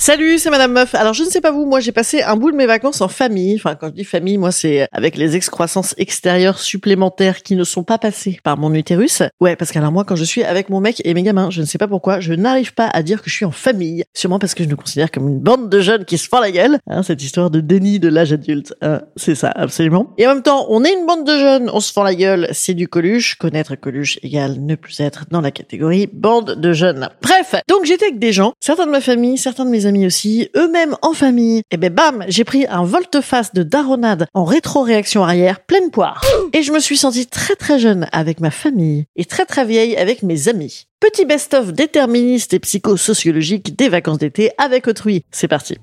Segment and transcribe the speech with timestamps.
[0.00, 0.94] Salut, c'est Madame Meuf.
[0.94, 3.08] Alors je ne sais pas vous, moi j'ai passé un bout de mes vacances en
[3.08, 3.56] famille.
[3.56, 7.82] Enfin quand je dis famille, moi c'est avec les excroissances extérieures supplémentaires qui ne sont
[7.82, 9.24] pas passées par mon utérus.
[9.40, 11.66] Ouais, parce qu'alors moi quand je suis avec mon mec et mes gamins, je ne
[11.66, 14.04] sais pas pourquoi, je n'arrive pas à dire que je suis en famille.
[14.14, 16.52] Sûrement parce que je nous considère comme une bande de jeunes qui se font la
[16.52, 16.78] gueule.
[16.86, 18.74] Hein, cette histoire de déni de l'âge adulte.
[18.82, 20.14] Hein, c'est ça, absolument.
[20.16, 22.46] Et en même temps, on est une bande de jeunes, on se fend la gueule,
[22.52, 23.34] c'est du Coluche.
[23.34, 27.08] Connaître Coluche égale ne plus être dans la catégorie bande de jeunes.
[27.20, 30.48] Bref, donc j'étais avec des gens, certains de ma famille, certains de mes amis aussi,
[30.56, 31.62] eux-mêmes en famille.
[31.70, 36.24] Et ben bam, j'ai pris un volte-face de daronade en rétro-réaction arrière, pleine poire.
[36.52, 39.96] Et je me suis sentie très très jeune avec ma famille et très très vieille
[39.96, 40.86] avec mes amis.
[41.00, 45.24] Petit best-of déterministe et psychosociologique des vacances d'été avec autrui.
[45.30, 45.76] C'est parti.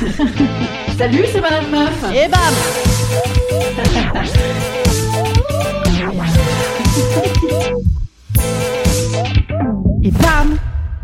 [0.98, 2.04] Salut, c'est Madame Meuf.
[2.14, 2.54] Et bam
[10.06, 10.58] Et bam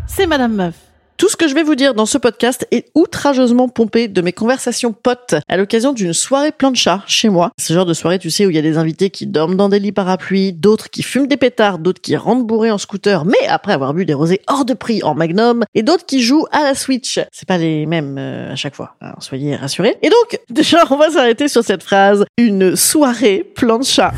[0.05, 0.75] C'est Madame Meuf.
[1.17, 4.31] Tout ce que je vais vous dire dans ce podcast est outrageusement pompé de mes
[4.31, 7.49] conversations potes à l'occasion d'une soirée plancha chez moi.
[7.59, 9.69] Ce genre de soirée, tu sais, où il y a des invités qui dorment dans
[9.69, 13.47] des lits parapluies, d'autres qui fument des pétards, d'autres qui rentrent bourrés en scooter, mais
[13.49, 16.61] après avoir bu des rosés hors de prix en magnum, et d'autres qui jouent à
[16.61, 17.19] la Switch.
[17.31, 19.97] C'est pas les mêmes euh, à chaque fois, hein, soyez rassurés.
[20.03, 22.23] Et donc, déjà, on va s'arrêter sur cette phrase.
[22.37, 24.11] Une soirée plancha.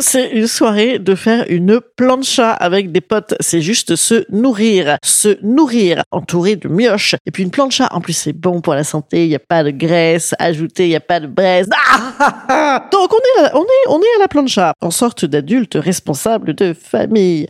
[0.00, 3.34] C'est une soirée de faire une plancha avec des potes.
[3.40, 7.14] C'est juste se nourrir, se nourrir, entouré de mioches.
[7.26, 9.24] Et puis une plancha, en plus c'est bon pour la santé.
[9.24, 11.68] Il y a pas de graisse ajoutée, il y a pas de braise.
[11.72, 16.54] Ah Donc on est, on est, on est à la plancha, en sorte d'adulte responsable
[16.54, 17.48] de famille.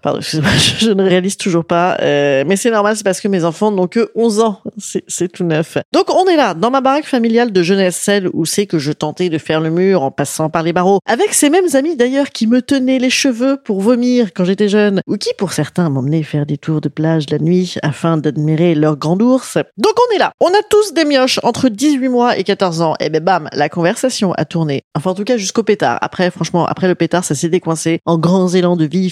[0.00, 0.40] Pardon, je,
[0.78, 1.96] je ne réalise toujours pas.
[2.00, 4.60] Euh, mais c'est normal, c'est parce que mes enfants n'ont que 11 ans.
[4.78, 5.78] C'est, tout neuf.
[5.92, 8.92] Donc on est là, dans ma baraque familiale de jeunesse, celle où c'est que je
[8.92, 10.98] tentais de faire le mur en passant par les barreaux.
[11.06, 15.00] Avec ces mêmes amis d'ailleurs qui me tenaient les cheveux pour vomir quand j'étais jeune.
[15.06, 18.96] Ou qui pour certains m'emmenaient faire des tours de plage la nuit afin d'admirer leur
[18.96, 19.58] grand ours.
[19.78, 20.32] Donc on est là.
[20.40, 22.94] On a tous des mioches entre 18 mois et 14 ans.
[23.00, 24.82] Et ben bam, la conversation a tourné.
[24.96, 25.98] Enfin en tout cas jusqu'au pétard.
[26.02, 29.10] Après franchement, après le pétard, ça s'est décoincé en grands élans de vie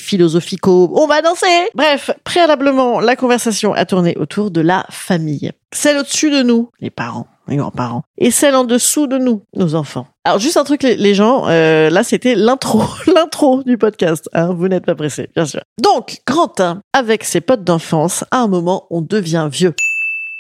[0.95, 5.53] On va danser Bref, préalablement, la conversation a tourné autour de la famille.
[5.73, 8.03] Celle au-dessus de nous, les parents, les grands-parents.
[8.19, 10.07] Et celle en dessous de nous, nos enfants.
[10.25, 12.83] Alors juste un truc les, gens, euh, là c'était l'intro,
[13.15, 14.29] l'intro du podcast.
[14.33, 15.61] Hein, vous n'êtes pas pressés, bien sûr.
[15.81, 19.75] Donc, Quentin, avec ses potes d'enfance, à un moment, on devient vieux.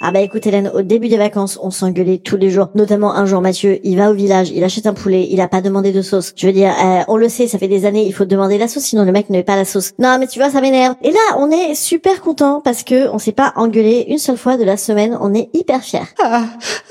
[0.03, 2.71] Ah bah écoute Hélène, au début des vacances, on s'engueulait tous les jours.
[2.75, 5.61] Notamment un jour, Mathieu, il va au village, il achète un poulet, il a pas
[5.61, 6.33] demandé de sauce.
[6.37, 8.67] Je veux dire, euh, on le sait, ça fait des années, il faut demander la
[8.67, 9.91] sauce, sinon le mec ne met pas la sauce.
[9.99, 10.95] Non mais tu vois, ça m'énerve.
[11.03, 14.57] Et là, on est super content parce que on s'est pas engueulé une seule fois
[14.57, 15.19] de la semaine.
[15.21, 16.01] On est hyper fiers.
[16.23, 16.45] Ah,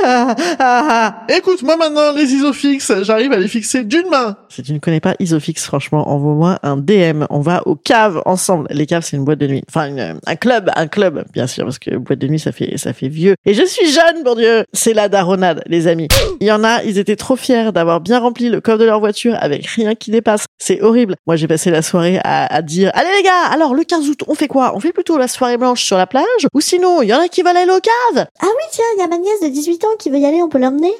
[0.03, 1.33] ah, ah, ah.
[1.35, 4.37] Écoute, moi maintenant, les isofix, j'arrive à les fixer d'une main.
[4.49, 7.25] Si tu ne connais pas Isofix, franchement, envoie-moi un DM.
[7.31, 8.67] On va aux caves ensemble.
[8.69, 9.63] Les caves, c'est une boîte de nuit.
[9.67, 12.77] Enfin, une- un club, un club, bien sûr, parce que boîte de nuit, ça fait,
[12.77, 13.35] ça fait vieux.
[13.45, 14.65] Et je suis jeune, bon Dieu.
[14.73, 16.07] C'est la daronade, les amis.
[16.41, 18.99] Il y en a, ils étaient trop fiers d'avoir bien rempli le coffre de leur
[18.99, 20.45] voiture avec rien qui dépasse.
[20.57, 21.15] C'est horrible.
[21.27, 24.23] Moi, j'ai passé la soirée à, à dire, allez les gars, alors le 15 août,
[24.27, 24.73] on fait quoi?
[24.75, 26.47] On fait plutôt la soirée blanche sur la plage?
[26.53, 28.99] Ou sinon, il y en a qui veulent aller aux caves Ah oui, tiens, il
[28.99, 30.91] y a ma nièce de 18 ans qui veut y aller, on peut l'emmener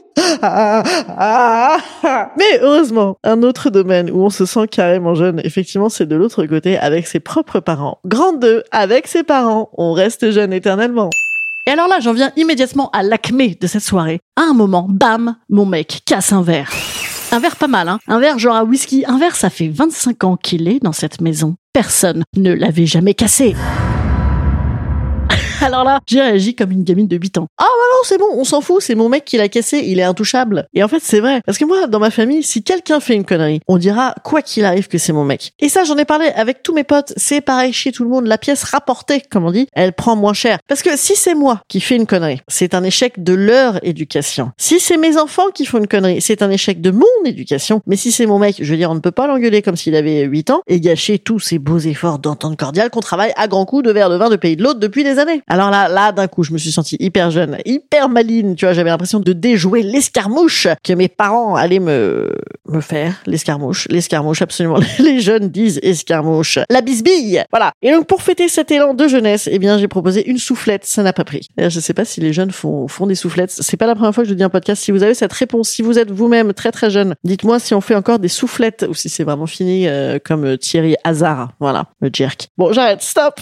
[0.42, 0.84] Ah,
[1.18, 2.31] ah, ah.
[2.38, 6.46] Mais heureusement, un autre domaine où on se sent carrément jeune, effectivement, c'est de l'autre
[6.46, 8.00] côté avec ses propres parents.
[8.06, 11.10] Grande 2, avec ses parents, on reste jeune éternellement.
[11.69, 14.22] Et alors là, j'en viens immédiatement à l'acmé de cette soirée.
[14.35, 16.72] À un moment, bam, mon mec casse un verre.
[17.31, 18.00] Un verre pas mal, hein.
[18.07, 19.06] Un verre genre à whisky.
[19.06, 21.57] Un verre, ça fait 25 ans qu'il est dans cette maison.
[21.72, 23.56] Personne ne l'avait jamais cassé.
[25.62, 27.46] Alors là, j'ai réagi comme une gamine de 8 ans.
[27.62, 27.68] Non,
[28.04, 30.68] c'est bon, on s'en fout, c'est mon mec qui l'a cassé, il est intouchable.
[30.74, 31.42] Et en fait, c'est vrai.
[31.46, 34.66] Parce que moi, dans ma famille, si quelqu'un fait une connerie, on dira, quoi qu'il
[34.66, 35.54] arrive, que c'est mon mec.
[35.60, 38.28] Et ça, j'en ai parlé avec tous mes potes, c'est pareil chez tout le monde,
[38.28, 40.60] la pièce rapportée, comme on dit, elle prend moins cher.
[40.68, 44.52] Parce que si c'est moi qui fais une connerie, c'est un échec de leur éducation.
[44.58, 47.81] Si c'est mes enfants qui font une connerie, c'est un échec de mon éducation.
[47.86, 49.96] Mais si c'est mon mec, je veux dire, on ne peut pas l'engueuler comme s'il
[49.96, 53.66] avait 8 ans et gâcher tous ces beaux efforts d'entente cordiale qu'on travaille à grands
[53.66, 55.42] coups de verre de vin de pays de l'autre depuis des années.
[55.48, 58.74] Alors là, là, d'un coup, je me suis sentie hyper jeune, hyper maline, tu vois,
[58.74, 62.31] j'avais l'impression de déjouer l'escarmouche que mes parents allaient me,
[62.68, 64.80] me faire, l'escarmouche, l'escarmouche, absolument.
[65.00, 66.59] Les jeunes disent escarmouche.
[66.69, 67.44] La bisbille!
[67.51, 67.71] Voilà.
[67.81, 71.03] Et donc, pour fêter cet élan de jeunesse, eh bien, j'ai proposé une soufflette, ça
[71.03, 71.47] n'a pas pris.
[71.57, 73.51] Je sais pas si les jeunes font, font des soufflettes.
[73.51, 74.83] C'est pas la première fois que je dis un podcast.
[74.83, 77.81] Si vous avez cette réponse, si vous êtes vous-même très très jeune, dites-moi si on
[77.81, 81.51] fait encore des soufflettes ou si c'est vraiment fini euh, comme euh, Thierry Hazard.
[81.59, 82.50] Voilà, le jerk.
[82.57, 83.01] Bon, j'arrête.
[83.01, 83.41] Stop!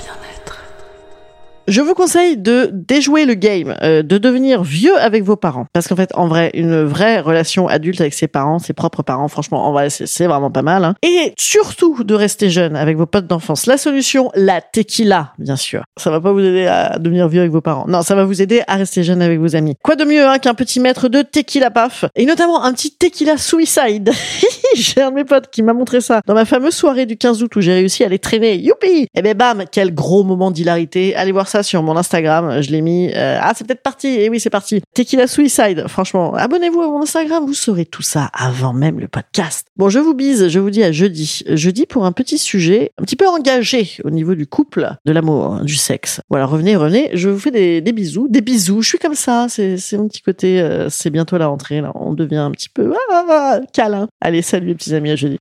[1.71, 5.67] Je vous conseille de déjouer le game, euh, de devenir vieux avec vos parents.
[5.71, 9.29] Parce qu'en fait, en vrai, une vraie relation adulte avec ses parents, ses propres parents,
[9.29, 10.83] franchement, en vrai, c'est vraiment pas mal.
[10.83, 10.95] hein.
[11.01, 13.67] Et surtout de rester jeune avec vos potes d'enfance.
[13.67, 15.83] La solution, la tequila, bien sûr.
[15.97, 17.85] Ça va pas vous aider à devenir vieux avec vos parents.
[17.87, 19.75] Non, ça va vous aider à rester jeune avec vos amis.
[19.81, 22.03] Quoi de mieux hein, qu'un petit maître de tequila paf?
[22.17, 24.11] Et notamment un petit tequila suicide.
[24.75, 27.41] j'ai un de mes potes qui m'a montré ça dans ma fameuse soirée du 15
[27.43, 28.57] août où j'ai réussi à les traîner.
[28.57, 31.15] Youpi Et ben bam, quel gros moment d'hilarité.
[31.15, 32.61] Allez voir ça sur mon Instagram.
[32.61, 33.09] Je l'ai mis.
[33.15, 34.07] euh, ah, c'est peut-être parti.
[34.07, 34.81] Et oui, c'est parti.
[34.93, 35.85] Tequila Suicide.
[35.87, 37.45] Franchement, abonnez-vous à mon Instagram.
[37.45, 39.67] Vous saurez tout ça avant même le podcast.
[39.77, 40.47] Bon, je vous bise.
[40.47, 41.43] Je vous dis à jeudi.
[41.47, 45.61] Jeudi pour un petit sujet un petit peu engagé au niveau du couple, de l'amour,
[45.61, 46.21] du sexe.
[46.29, 47.09] Voilà, revenez, revenez.
[47.13, 48.27] Je vous fais des, bisous.
[48.29, 48.81] Des bisous.
[48.81, 49.47] Je suis comme ça.
[49.49, 50.61] C'est mon petit côté.
[50.61, 51.81] euh, c'est bientôt la rentrée.
[51.81, 51.91] Là.
[51.95, 54.07] On devient un petit peu ah, câlin.
[54.21, 55.11] Allez, salut les petits amis.
[55.11, 55.37] À jeudi.